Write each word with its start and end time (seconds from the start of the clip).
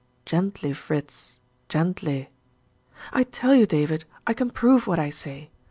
"Gently, 0.25 0.73
Fritz 0.73 1.37
gently!" 1.69 2.31
"I 3.13 3.21
tell 3.21 3.53
you, 3.53 3.67
David, 3.67 4.05
I 4.25 4.33
can 4.33 4.49
prove 4.49 4.87
what 4.87 4.97
I 4.97 5.11
say. 5.11 5.51